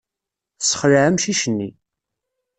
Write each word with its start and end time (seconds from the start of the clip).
Tessexleɛ 0.59 1.03
amcic-nni. 1.07 1.69